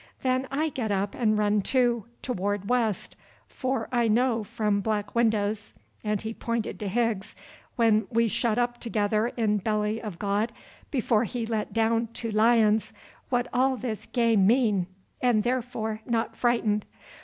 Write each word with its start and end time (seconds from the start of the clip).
Then 0.23 0.47
I 0.49 0.69
get 0.69 0.91
up 0.91 1.13
and 1.13 1.37
run 1.37 1.61
too—toward 1.61 2.67
west, 2.69 3.15
for 3.47 3.87
I 3.91 4.07
know 4.07 4.43
from 4.43 4.81
Black 4.81 5.13
Windows," 5.13 5.75
and 6.03 6.19
he 6.19 6.33
pointed 6.33 6.79
to 6.79 6.87
Higgs, 6.87 7.35
"when 7.75 8.07
we 8.09 8.27
shut 8.27 8.57
up 8.57 8.79
together 8.79 9.27
in 9.37 9.57
belly 9.59 10.01
of 10.01 10.17
god 10.17 10.53
before 10.89 11.25
he 11.25 11.45
let 11.45 11.71
down 11.71 12.07
to 12.13 12.31
lions, 12.31 12.93
what 13.29 13.47
all 13.53 13.77
this 13.77 14.07
game 14.07 14.47
mean, 14.47 14.87
and 15.21 15.43
therefore 15.43 16.01
not 16.07 16.35
frightened. 16.35 16.87